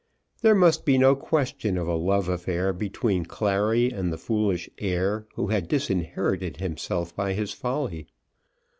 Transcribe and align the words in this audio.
There 0.41 0.55
must 0.55 0.83
be 0.83 0.97
no 0.97 1.15
question 1.15 1.77
of 1.77 1.87
a 1.87 1.93
love 1.93 2.27
affair 2.27 2.73
between 2.73 3.23
Clary 3.23 3.91
and 3.91 4.11
the 4.11 4.17
foolish 4.17 4.67
heir 4.79 5.27
who 5.35 5.49
had 5.49 5.67
disinherited 5.67 6.57
himself 6.57 7.15
by 7.15 7.33
his 7.33 7.51
folly. 7.53 8.07